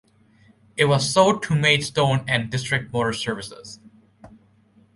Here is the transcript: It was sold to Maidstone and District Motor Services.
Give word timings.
It 0.77 0.85
was 0.85 1.07
sold 1.13 1.43
to 1.43 1.53
Maidstone 1.55 2.25
and 2.27 2.49
District 2.49 2.91
Motor 2.91 3.13
Services. 3.13 3.79